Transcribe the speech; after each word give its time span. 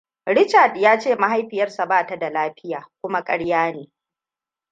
Richard 0.25 0.77
ya 0.77 0.99
ce 0.99 1.15
mahaifiyarsa 1.15 1.85
ba 1.85 2.05
ta 2.05 2.17
da 2.19 2.29
lafiya, 2.29 2.89
kuma 3.01 3.23
karya 3.23 3.71
ne. 3.71 3.91